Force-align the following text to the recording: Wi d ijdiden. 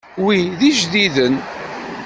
Wi 0.23 0.37
d 0.59 0.59
ijdiden. 0.69 1.35